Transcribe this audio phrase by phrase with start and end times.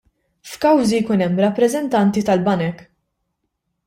[0.51, 2.81] F'kawżi jkun hemm rappreżentanti tal-banek.